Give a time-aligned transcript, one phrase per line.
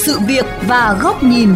[0.00, 1.48] sự việc và góc nhìn.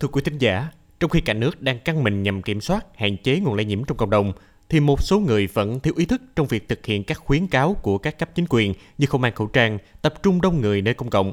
[0.00, 0.68] Thưa quý thính giả,
[1.00, 3.84] trong khi cả nước đang căng mình nhằm kiểm soát, hạn chế nguồn lây nhiễm
[3.84, 4.32] trong cộng đồng,
[4.68, 7.74] thì một số người vẫn thiếu ý thức trong việc thực hiện các khuyến cáo
[7.74, 10.94] của các cấp chính quyền như không mang khẩu trang, tập trung đông người nơi
[10.94, 11.32] công cộng.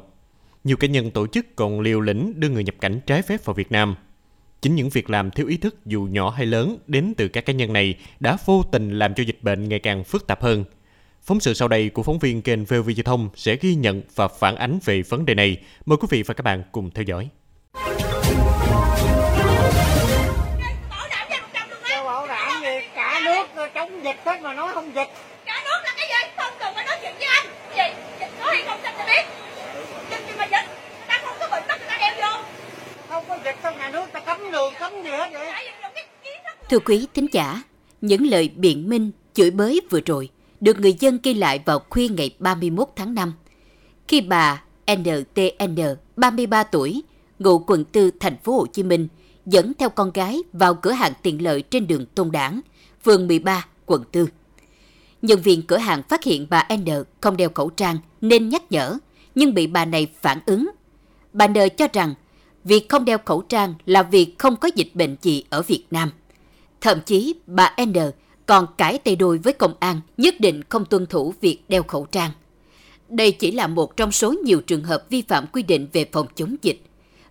[0.64, 3.54] Nhiều cá nhân tổ chức còn liều lĩnh đưa người nhập cảnh trái phép vào
[3.54, 3.94] Việt Nam.
[4.62, 7.52] Chính những việc làm thiếu ý thức dù nhỏ hay lớn đến từ các cá
[7.52, 10.64] nhân này đã vô tình làm cho dịch bệnh ngày càng phức tạp hơn.
[11.26, 14.28] Phóng sự sau đây của phóng viên kênh VOV Giao thông sẽ ghi nhận và
[14.28, 15.56] phản ánh về vấn đề này.
[15.86, 17.28] Mời quý vị và các bạn cùng theo dõi.
[23.74, 25.08] chống dịch hết mà nói không dịch.
[25.44, 26.30] Cả nước là cái gì?
[26.36, 27.46] Không cần phải nói chuyện với anh.
[27.76, 28.00] Gì?
[28.20, 29.24] Dịch có hay không xin cho biết.
[30.10, 30.66] Dịch gì mà dịch
[30.98, 32.44] người ta không có bệnh bắt người ta đeo vô.
[33.08, 35.52] Không có dịch sao nhà nước ta cấm đường cấm gì hết vậy?
[36.70, 37.62] Thưa quý thính giả
[38.00, 40.28] những lời biện minh chửi bới vừa rồi
[40.60, 43.32] được người dân ghi lại vào khuya ngày 31 tháng 5
[44.08, 44.62] khi bà
[44.96, 45.76] NTN
[46.16, 47.02] 33 tuổi
[47.38, 49.08] ngụ quận 4 thành phố Hồ Chí Minh
[49.46, 52.60] dẫn theo con gái vào cửa hàng tiện lợi trên đường Tôn Đảng
[53.04, 54.26] phường 13, quận 4.
[55.22, 56.84] Nhân viên cửa hàng phát hiện bà N
[57.20, 58.98] không đeo khẩu trang nên nhắc nhở,
[59.34, 60.70] nhưng bị bà này phản ứng.
[61.32, 62.14] Bà N cho rằng
[62.64, 66.10] việc không đeo khẩu trang là việc không có dịch bệnh gì ở Việt Nam.
[66.80, 67.92] Thậm chí bà N
[68.46, 72.06] còn cãi tay đôi với công an nhất định không tuân thủ việc đeo khẩu
[72.06, 72.30] trang.
[73.08, 76.26] Đây chỉ là một trong số nhiều trường hợp vi phạm quy định về phòng
[76.34, 76.82] chống dịch.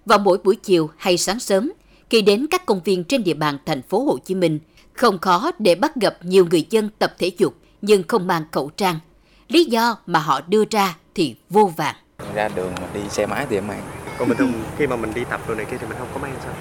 [0.05, 1.71] Vào mỗi buổi chiều hay sáng sớm,
[2.09, 4.59] khi đến các công viên trên địa bàn thành phố Hồ Chí Minh–
[4.95, 8.69] không khó để bắt gặp nhiều người dân tập thể dục nhưng không mang khẩu
[8.77, 8.99] trang.
[9.47, 11.95] Lý do mà họ đưa ra thì vô vàng.
[12.33, 13.81] Ra đường mà đi xe máy thì em mang.
[14.17, 16.19] Còn bình thường khi mà mình đi tập đồ này kia thì mình không có
[16.19, 16.53] mang sao?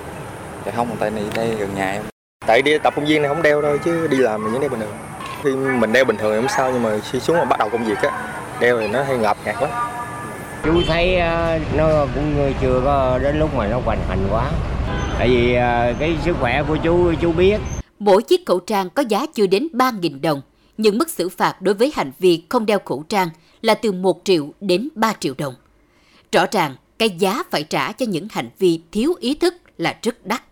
[0.67, 2.14] Dạ không, tại này đây gần nhà em.
[2.47, 4.71] Tại đi tập công viên này không đeo thôi chứ đi làm mình vẫn đeo
[4.71, 4.97] bình thường.
[5.43, 7.69] Khi mình đeo bình thường thì không sao nhưng mà khi xuống mà bắt đầu
[7.69, 8.11] công việc á,
[8.61, 9.71] đeo thì nó hay ngập ngạt lắm.
[10.65, 14.51] Chú thấy ờ, nó cũng chưa có đến lúc mà nó hoành hành quá.
[15.19, 17.59] Tại vì ờ, cái sức khỏe của chú chú biết
[17.99, 20.43] Mỗi chiếc khẩu trang có giá chưa đến 3.000 đồng,
[20.79, 23.29] nhưng mức xử phạt đối với hành vi không đeo khẩu trang
[23.63, 25.55] là từ 1 triệu đến 3 triệu đồng.
[26.33, 30.27] Rõ ràng, cái giá phải trả cho những hành vi thiếu ý thức là rất
[30.27, 30.43] đắt.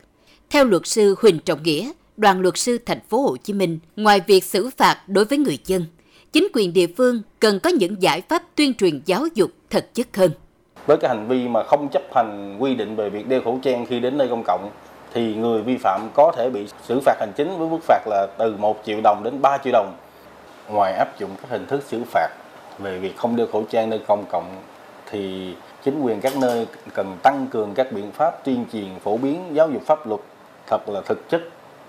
[0.52, 4.20] Theo luật sư Huỳnh Trọng Nghĩa, đoàn luật sư thành phố Hồ Chí Minh, ngoài
[4.26, 5.84] việc xử phạt đối với người dân,
[6.32, 10.06] chính quyền địa phương cần có những giải pháp tuyên truyền giáo dục thật chất
[10.16, 10.30] hơn.
[10.86, 13.86] Với cái hành vi mà không chấp hành quy định về việc đeo khẩu trang
[13.86, 14.70] khi đến nơi công cộng
[15.14, 18.26] thì người vi phạm có thể bị xử phạt hành chính với mức phạt là
[18.38, 19.96] từ 1 triệu đồng đến 3 triệu đồng.
[20.68, 22.28] Ngoài áp dụng các hình thức xử phạt
[22.78, 24.62] về việc không đeo khẩu trang nơi công cộng
[25.10, 29.44] thì chính quyền các nơi cần tăng cường các biện pháp tuyên truyền phổ biến
[29.52, 30.20] giáo dục pháp luật
[30.66, 31.42] thật là thực chất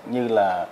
[0.09, 0.67] như là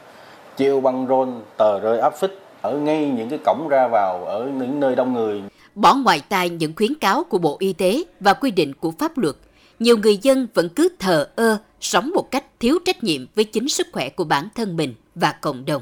[0.57, 4.49] treo băng rôn, tờ rơi áp phích ở ngay những cái cổng ra vào ở
[4.57, 5.41] những nơi đông người.
[5.75, 9.17] Bỏ ngoài tai những khuyến cáo của Bộ Y tế và quy định của pháp
[9.17, 9.35] luật,
[9.79, 13.69] nhiều người dân vẫn cứ thờ ơ sống một cách thiếu trách nhiệm với chính
[13.69, 15.81] sức khỏe của bản thân mình và cộng đồng.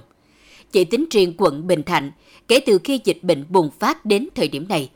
[0.72, 2.12] Chỉ tính riêng quận Bình Thạnh,
[2.48, 4.90] kể từ khi dịch bệnh bùng phát đến thời điểm này,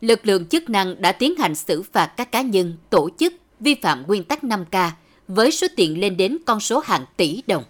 [0.00, 3.74] lực lượng chức năng đã tiến hành xử phạt các cá nhân, tổ chức vi
[3.74, 4.90] phạm nguyên tắc 5K
[5.28, 7.64] với số tiền lên đến con số hàng tỷ đồng.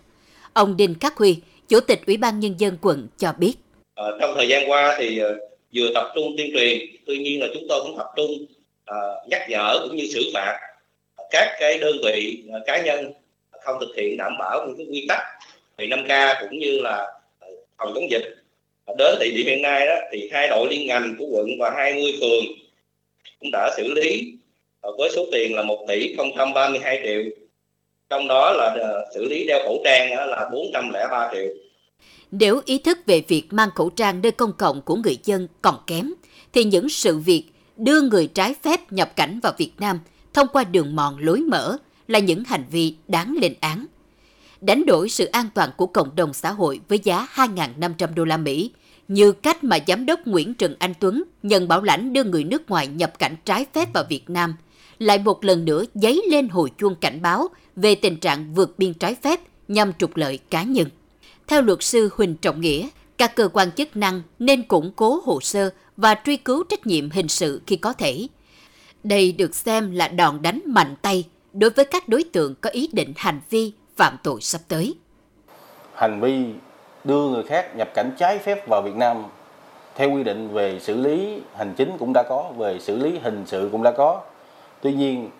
[0.52, 1.36] Ông Đinh Khắc Huy,
[1.68, 3.54] Chủ tịch Ủy ban Nhân dân quận cho biết.
[3.94, 5.38] À, trong thời gian qua thì ờ,
[5.74, 8.30] vừa tập trung tuyên truyền, tuy nhiên là chúng tôi cũng tập trung
[8.90, 10.58] uh, nhắc nhở cũng như xử phạt
[11.30, 13.12] các cái đơn vị ờ, cá nhân
[13.64, 15.20] không thực hiện đảm bảo những cái quy tắc
[15.76, 17.06] về 5K cũng như là
[17.78, 18.34] phòng chống dịch
[18.98, 22.12] đến thời điểm hiện nay đó thì hai đội liên ngành của quận và 20
[22.20, 22.44] phường
[23.40, 24.32] cũng đã xử lý
[24.80, 26.16] với số tiền là 1 tỷ
[26.54, 27.22] 032 triệu
[28.10, 28.76] trong đó là
[29.14, 31.48] xử lý đeo khẩu trang là 403 triệu
[32.30, 35.74] nếu ý thức về việc mang khẩu trang nơi công cộng của người dân còn
[35.86, 36.12] kém,
[36.52, 37.44] thì những sự việc
[37.76, 40.00] đưa người trái phép nhập cảnh vào Việt Nam–
[40.38, 41.76] thông qua đường mòn lối mở
[42.08, 43.86] là những hành vi đáng lên án.
[44.60, 48.36] Đánh đổi sự an toàn của cộng đồng xã hội với giá 2.500 đô la
[48.36, 48.70] Mỹ,
[49.08, 52.70] như cách mà Giám đốc Nguyễn Trần Anh Tuấn nhận bảo lãnh đưa người nước
[52.70, 54.54] ngoài nhập cảnh trái phép vào Việt Nam,
[54.98, 57.48] lại một lần nữa dấy lên hồi chuông cảnh báo
[57.80, 60.88] về tình trạng vượt biên trái phép nhằm trục lợi cá nhân.
[61.46, 62.88] Theo luật sư Huỳnh Trọng Nghĩa,
[63.18, 67.10] các cơ quan chức năng nên củng cố hồ sơ và truy cứu trách nhiệm
[67.10, 68.26] hình sự khi có thể,
[69.04, 72.90] đây được xem là đòn đánh mạnh tay đối với các đối tượng có ý
[72.92, 74.94] định hành vi phạm tội sắp tới.
[75.94, 76.44] Hành vi
[77.04, 79.24] đưa người khác nhập cảnh trái phép vào Việt Nam
[79.96, 83.44] theo quy định về xử lý hành chính cũng đã có, về xử lý hình
[83.46, 84.22] sự cũng đã có.
[84.82, 85.30] Tuy nhiên,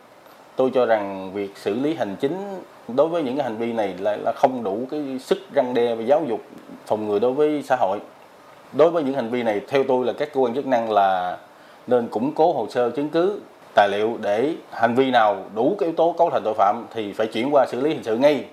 [0.59, 3.95] tôi cho rằng việc xử lý hành chính đối với những cái hành vi này
[3.99, 6.41] là, là không đủ cái sức răng đe và giáo dục
[6.87, 7.99] phòng ngừa đối với xã hội.
[8.73, 11.39] Đối với những hành vi này, theo tôi là các cơ quan chức năng là
[11.87, 13.41] nên củng cố hồ sơ chứng cứ
[13.75, 17.13] tài liệu để hành vi nào đủ cái yếu tố cấu thành tội phạm thì
[17.13, 18.45] phải chuyển qua xử lý hình sự ngay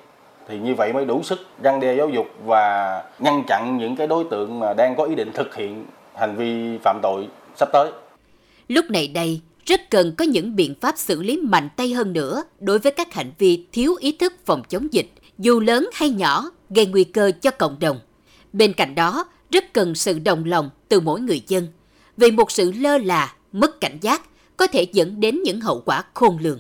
[0.48, 4.08] thì như vậy mới đủ sức răng đe giáo dục và ngăn chặn những cái
[4.08, 5.86] đối tượng mà đang có ý định thực hiện
[6.16, 7.92] hành vi phạm tội sắp tới.
[8.68, 12.44] Lúc này đây, rất cần có những biện pháp xử lý mạnh tay hơn nữa
[12.60, 16.50] đối với các hành vi thiếu ý thức phòng chống dịch, dù lớn hay nhỏ,
[16.70, 18.00] gây nguy cơ cho cộng đồng.
[18.54, 21.68] Bên cạnh đó, rất cần sự đồng lòng từ mỗi người dân,
[22.18, 24.22] vì một sự lơ là, mất cảnh giác
[24.58, 26.60] có thể dẫn đến những hậu quả khôn lường.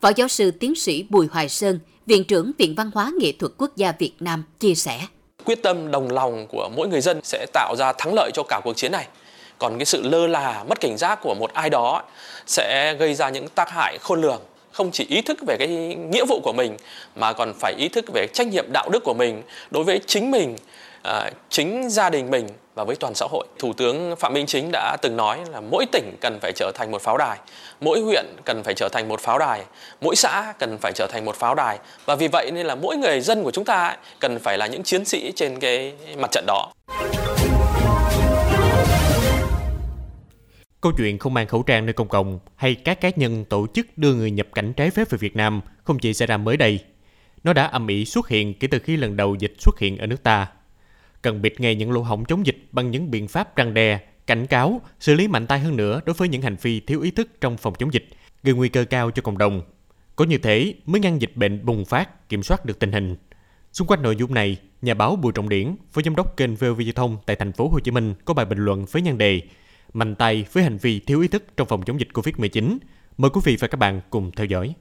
[0.00, 3.52] Phó giáo sư tiến sĩ Bùi Hoài Sơn, Viện trưởng Viện Văn hóa Nghệ thuật
[3.58, 5.06] Quốc gia Việt Nam chia sẻ.
[5.44, 8.60] Quyết tâm đồng lòng của mỗi người dân sẽ tạo ra thắng lợi cho cả
[8.64, 9.08] cuộc chiến này.
[9.64, 12.02] Còn cái sự lơ là, mất cảnh giác của một ai đó
[12.46, 14.40] sẽ gây ra những tác hại khôn lường
[14.72, 15.68] không chỉ ý thức về cái
[16.10, 16.76] nghĩa vụ của mình
[17.16, 20.30] mà còn phải ý thức về trách nhiệm đạo đức của mình đối với chính
[20.30, 20.56] mình
[21.02, 23.46] à, chính gia đình mình và với toàn xã hội.
[23.58, 26.90] Thủ tướng Phạm Minh Chính đã từng nói là mỗi tỉnh cần phải trở thành
[26.90, 27.38] một pháo đài,
[27.80, 29.62] mỗi huyện cần phải trở thành một pháo đài,
[30.00, 32.96] mỗi xã cần phải trở thành một pháo đài và vì vậy nên là mỗi
[32.96, 36.44] người dân của chúng ta cần phải là những chiến sĩ trên cái mặt trận
[36.46, 36.72] đó.
[40.84, 43.98] Câu chuyện không mang khẩu trang nơi công cộng hay các cá nhân tổ chức
[43.98, 46.80] đưa người nhập cảnh trái phép về Việt Nam không chỉ xảy ra mới đây.
[47.44, 50.06] Nó đã âm ỉ xuất hiện kể từ khi lần đầu dịch xuất hiện ở
[50.06, 50.46] nước ta.
[51.22, 54.46] Cần bịt ngay những lỗ hổng chống dịch bằng những biện pháp răng đe, cảnh
[54.46, 57.28] cáo, xử lý mạnh tay hơn nữa đối với những hành vi thiếu ý thức
[57.40, 58.08] trong phòng chống dịch,
[58.42, 59.62] gây nguy cơ cao cho cộng đồng.
[60.16, 63.16] Có như thế mới ngăn dịch bệnh bùng phát, kiểm soát được tình hình.
[63.72, 66.80] Xung quanh nội dung này, nhà báo Bùi Trọng Điển, phó giám đốc kênh VOV
[66.80, 69.42] Giao thông tại thành phố Hồ Chí Minh có bài bình luận với nhan đề
[69.94, 72.78] mạnh tay với hành vi thiếu ý thức trong phòng chống dịch Covid-19.
[73.16, 74.74] Mời quý vị và các bạn cùng theo dõi.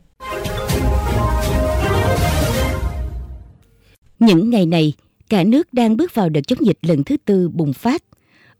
[4.19, 4.93] Những ngày này,
[5.29, 8.03] cả nước đang bước vào đợt chống dịch lần thứ tư bùng phát.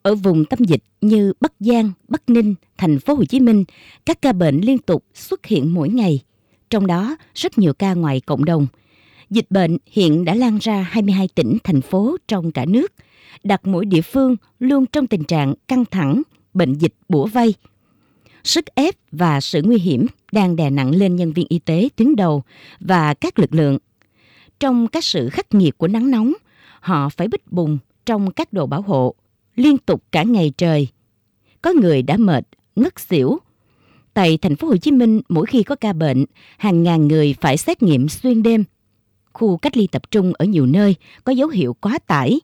[0.01, 3.63] Ở vùng tâm dịch như Bắc Giang, Bắc Ninh, thành phố Hồ Chí Minh,
[4.05, 6.19] các ca bệnh liên tục xuất hiện mỗi ngày.
[6.69, 8.67] Trong đó, rất nhiều ca ngoài cộng đồng.
[9.29, 12.94] Dịch bệnh hiện đã lan ra 22 tỉnh, thành phố trong cả nước,
[13.44, 16.21] đặt mỗi địa phương luôn trong tình trạng căng thẳng,
[16.53, 17.55] bệnh dịch bủa vây.
[18.44, 22.15] Sức ép và sự nguy hiểm đang đè nặng lên nhân viên y tế tuyến
[22.15, 22.44] đầu
[22.79, 23.77] và các lực lượng.
[24.59, 26.33] Trong các sự khắc nghiệt của nắng nóng,
[26.79, 29.15] họ phải bích bùng trong các đồ bảo hộ,
[29.55, 30.88] liên tục cả ngày trời.
[31.61, 33.39] Có người đã mệt, ngất xỉu.
[34.13, 36.25] Tại thành phố Hồ Chí Minh, mỗi khi có ca bệnh,
[36.57, 38.63] hàng ngàn người phải xét nghiệm xuyên đêm.
[39.33, 42.39] Khu cách ly tập trung ở nhiều nơi có dấu hiệu quá tải.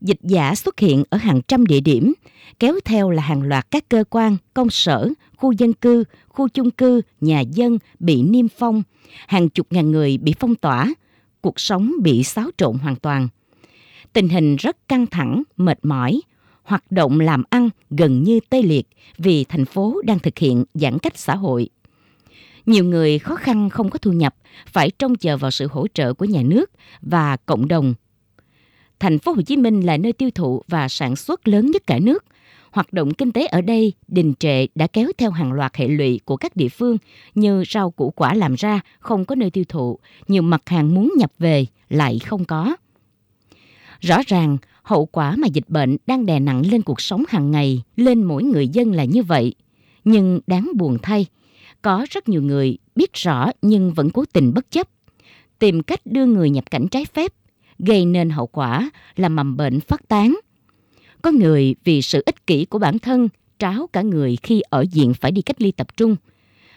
[0.00, 2.14] Dịch giả xuất hiện ở hàng trăm địa điểm,
[2.58, 6.70] kéo theo là hàng loạt các cơ quan, công sở, khu dân cư, khu chung
[6.70, 8.82] cư, nhà dân bị niêm phong,
[9.26, 10.94] hàng chục ngàn người bị phong tỏa,
[11.40, 13.28] cuộc sống bị xáo trộn hoàn toàn.
[14.12, 16.20] Tình hình rất căng thẳng, mệt mỏi,
[16.62, 20.98] hoạt động làm ăn gần như tê liệt vì thành phố đang thực hiện giãn
[20.98, 21.68] cách xã hội.
[22.66, 24.34] Nhiều người khó khăn không có thu nhập,
[24.66, 26.70] phải trông chờ vào sự hỗ trợ của nhà nước
[27.02, 27.94] và cộng đồng.
[29.00, 31.98] Thành phố Hồ Chí Minh là nơi tiêu thụ và sản xuất lớn nhất cả
[31.98, 32.24] nước.
[32.70, 36.20] Hoạt động kinh tế ở đây đình trệ đã kéo theo hàng loạt hệ lụy
[36.24, 36.96] của các địa phương
[37.34, 39.98] như rau củ quả làm ra không có nơi tiêu thụ,
[40.28, 42.76] nhiều mặt hàng muốn nhập về lại không có.
[44.00, 47.82] Rõ ràng, hậu quả mà dịch bệnh đang đè nặng lên cuộc sống hàng ngày,
[47.96, 49.54] lên mỗi người dân là như vậy.
[50.04, 51.26] Nhưng đáng buồn thay,
[51.82, 54.88] có rất nhiều người biết rõ nhưng vẫn cố tình bất chấp,
[55.58, 57.32] tìm cách đưa người nhập cảnh trái phép,
[57.78, 60.36] gây nên hậu quả là mầm bệnh phát tán.
[61.22, 65.14] Có người vì sự ích kỷ của bản thân tráo cả người khi ở diện
[65.14, 66.16] phải đi cách ly tập trung.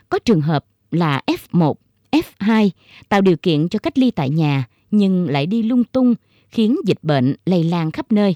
[0.09, 1.73] Có trường hợp là F1,
[2.11, 2.69] F2
[3.09, 6.15] tạo điều kiện cho cách ly tại nhà nhưng lại đi lung tung
[6.49, 8.35] khiến dịch bệnh lây lan khắp nơi.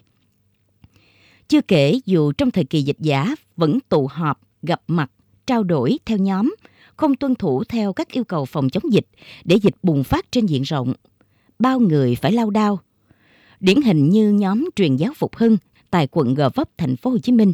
[1.47, 5.11] Chưa kể dù trong thời kỳ dịch giả vẫn tụ họp, gặp mặt,
[5.47, 6.55] trao đổi theo nhóm,
[6.95, 9.07] không tuân thủ theo các yêu cầu phòng chống dịch
[9.43, 10.93] để dịch bùng phát trên diện rộng.
[11.59, 12.79] Bao người phải lao đao.
[13.59, 15.57] Điển hình như nhóm truyền giáo Phục Hưng
[15.89, 17.53] tại quận Gò Vấp, thành phố Hồ Chí Minh.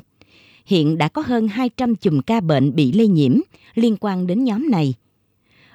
[0.65, 3.39] Hiện đã có hơn 200 chùm ca bệnh bị lây nhiễm
[3.75, 4.93] liên quan đến nhóm này.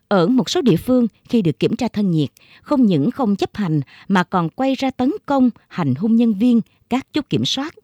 [0.09, 2.28] Ở một số địa phương, khi được kiểm tra thân nhiệt,
[2.62, 6.61] không những không chấp hành mà còn quay ra tấn công, hành hung nhân viên,
[6.90, 7.75] các chốt kiểm soát.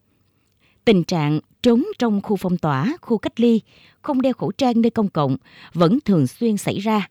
[0.84, 3.60] Tình trạng trốn trong khu phong tỏa, khu cách ly,
[4.02, 5.36] không đeo khẩu trang nơi công cộng
[5.74, 7.08] vẫn thường xuyên xảy ra.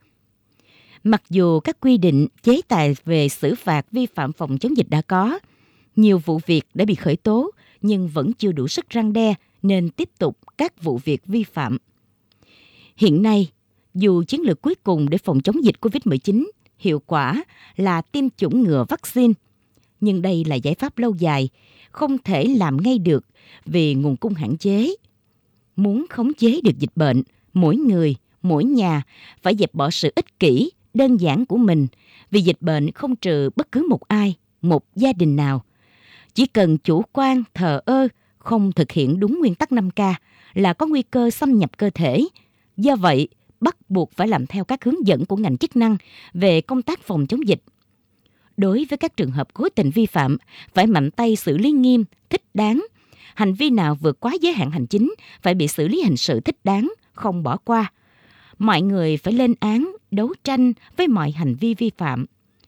[1.04, 4.90] Mặc dù các quy định chế tài về xử phạt vi phạm phòng chống dịch
[4.90, 5.40] đã có,
[5.96, 9.90] nhiều vụ việc đã bị khởi tố nhưng vẫn chưa đủ sức răng đe nên
[9.90, 11.78] tiếp tục các vụ việc vi phạm.
[12.98, 13.52] Hiện nay,
[13.94, 16.46] dù chiến lược cuối cùng để phòng chống dịch COVID-19
[16.80, 17.44] hiệu quả
[17.76, 19.34] là tiêm chủng ngừa vaccine,
[20.02, 21.50] nhưng đây là giải pháp lâu dài,
[21.92, 23.26] không thể làm ngay được
[23.66, 24.96] vì nguồn cung hạn chế.
[25.76, 29.04] muốn khống chế được dịch bệnh, mỗi người, mỗi nhà
[29.42, 31.88] phải dẹp bỏ sự ích kỷ, đơn giản của mình
[32.32, 35.64] vì dịch bệnh không trừ bất cứ một ai, một gia đình nào.
[36.34, 38.08] Chỉ cần chủ quan, thờ ơ,
[38.38, 40.14] không thực hiện đúng nguyên tắc 5K
[40.54, 42.28] là có nguy cơ xâm nhập cơ thể.
[42.78, 43.28] Do vậy,
[43.60, 45.98] bắt buộc phải làm theo các hướng dẫn của ngành chức năng
[46.34, 47.62] về công tác phòng chống dịch.
[48.58, 50.38] Đối với các trường hợp cố tình vi phạm,
[50.74, 52.86] phải mạnh tay xử lý nghiêm, thích đáng.
[53.36, 56.40] Hành vi nào vượt quá giới hạn hành chính phải bị xử lý hình sự
[56.40, 57.92] thích đáng, không bỏ qua.
[58.60, 62.26] Mọi người phải lên án, đấu tranh với mọi hành vi vi phạm,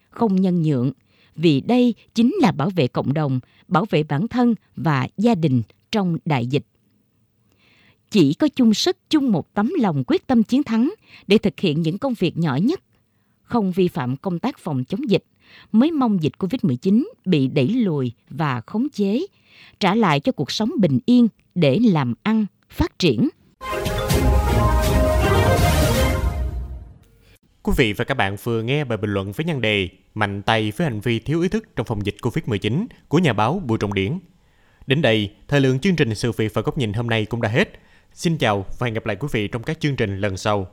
[0.09, 0.91] không nhân nhượng,
[1.35, 5.61] vì đây chính là bảo vệ cộng đồng, bảo vệ bản thân và gia đình
[5.91, 6.63] trong đại dịch
[8.13, 10.93] chỉ có chung sức chung một tấm lòng quyết tâm chiến thắng
[11.27, 12.81] để thực hiện những công việc nhỏ nhất,
[13.43, 15.23] không vi phạm công tác phòng chống dịch,
[15.71, 19.25] mới mong dịch Covid-19 bị đẩy lùi và khống chế,
[19.79, 23.29] trả lại cho cuộc sống bình yên để làm ăn, phát triển.
[27.63, 30.71] Quý vị và các bạn vừa nghe bài bình luận với nhan đề Mạnh tay
[30.77, 33.93] với hành vi thiếu ý thức trong phòng dịch Covid-19 của nhà báo Bùi Trọng
[33.93, 34.19] Điển.
[34.87, 37.49] Đến đây, thời lượng chương trình Sự việc và góc nhìn hôm nay cũng đã
[37.49, 37.69] hết.
[38.13, 40.67] Xin chào và hẹn gặp lại quý vị trong các chương trình lần sau.